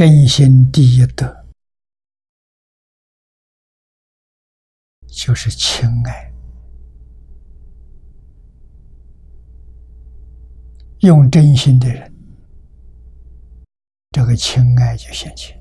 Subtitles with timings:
[0.00, 1.44] 真心第一德
[5.06, 6.32] 就是亲爱，
[11.00, 12.10] 用真心的人，
[14.12, 15.60] 这个亲爱就现前。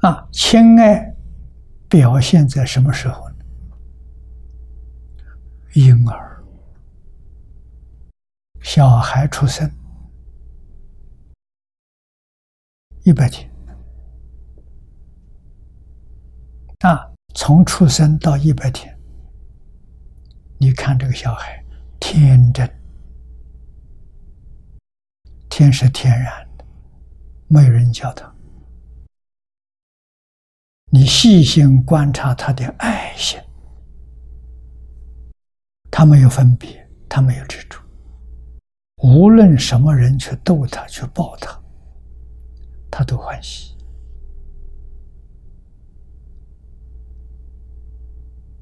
[0.00, 1.16] 啊，亲爱
[1.88, 3.36] 表现在什么时候呢？
[5.72, 6.41] 婴儿。
[8.74, 9.70] 小孩出生
[13.04, 13.46] 一百天
[16.78, 18.98] 啊，从出生到一百天，
[20.56, 21.62] 你看这个小孩
[22.00, 22.66] 天真，
[25.50, 26.64] 天是天然的，
[27.48, 28.34] 没有人教他。
[30.86, 33.38] 你细心观察他的爱心，
[35.90, 37.81] 他没有分别，他没有执着。
[39.02, 41.60] 无论什么人去逗他，去抱他，
[42.90, 43.76] 他都欢喜。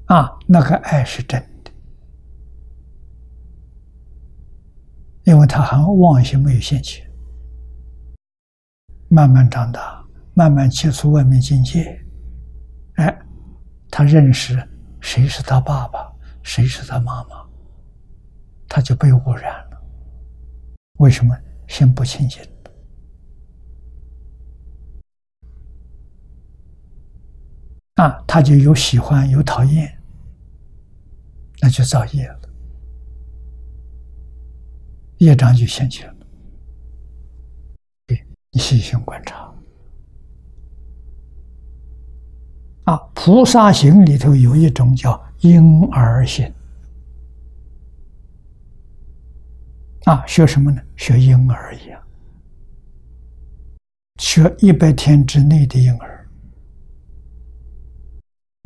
[0.05, 1.71] 啊，那个爱是真的，
[5.25, 7.09] 因为他还妄心没有现前，
[9.09, 12.03] 慢慢长大，慢慢接触外面境界，
[12.95, 13.15] 哎，
[13.91, 14.57] 他认识
[15.01, 16.11] 谁是他爸爸，
[16.41, 17.47] 谁是他妈妈，
[18.67, 19.70] 他就被污染了。
[21.01, 21.35] 为什么
[21.67, 22.39] 心不清净？
[27.95, 29.99] 啊，他就有喜欢，有讨厌，
[31.59, 32.39] 那就造业了，
[35.17, 36.27] 业障就现前了。
[38.05, 39.51] 对，你细心观察。
[42.83, 46.53] 啊，菩萨行里头有一种叫婴儿行。
[50.11, 50.81] 啊，学什么呢？
[50.97, 52.03] 学婴儿一样，
[54.17, 56.27] 学一百天之内的婴儿，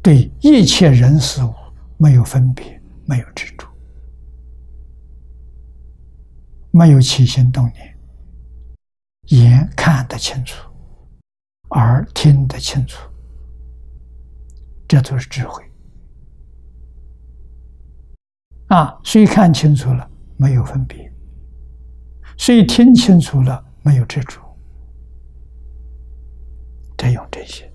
[0.01, 1.53] 对一切人事物
[1.97, 3.67] 没有分别，没有执着，
[6.71, 7.95] 没有起心动念，
[9.27, 10.67] 眼看得清楚，
[11.75, 13.07] 耳听得清楚，
[14.87, 15.63] 这都是智慧。
[18.69, 21.05] 啊，虽看清楚了，没有分别。
[22.37, 24.39] 所以听清楚了，没有执着，
[26.97, 27.71] 这用这些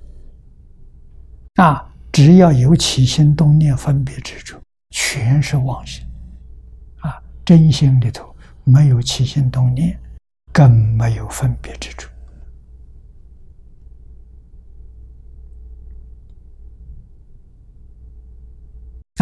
[1.56, 4.60] 啊，只要有起心动念、分别执着，
[4.91, 6.06] 全是妄心
[7.00, 7.21] 啊！
[7.44, 8.34] 真心里头
[8.65, 9.98] 没有起心动念，
[10.53, 12.09] 更没有分别执着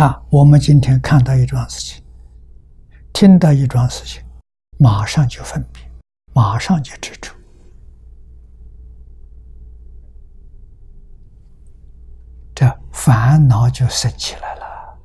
[0.03, 0.23] 啊！
[0.31, 2.05] 我们今天看到一桩事情，
[3.13, 4.23] 听到一桩事情。
[4.79, 5.83] 马上就分别，
[6.33, 7.35] 马上就执着，
[12.55, 14.99] 这烦恼就升起来了。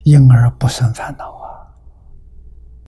[0.00, 1.55] 婴儿不生烦恼啊。